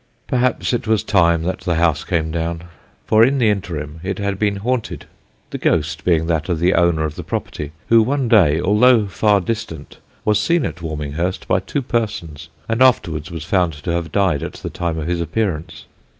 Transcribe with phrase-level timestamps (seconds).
[0.25, 2.63] Perhaps it was time that the house came down,
[3.05, 5.05] for in the interim it had been haunted;
[5.51, 9.39] the ghost being that of the owner of the property, who one day, although far
[9.39, 14.41] distant, was seen at Warminghurst by two persons and afterwards was found to have died
[14.41, 15.85] at the time of his appearance.